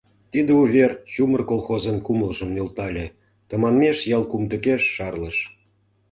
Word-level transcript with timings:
Тиде 0.31 0.51
увер 0.61 0.91
чумыр 1.13 1.41
колхозын 1.49 1.97
кумылжым 2.05 2.49
нӧлтале, 2.55 3.05
тыманмеш 3.49 3.97
ял 4.17 4.23
кумдыкеш 4.31 4.81
шарлыш. 4.95 5.37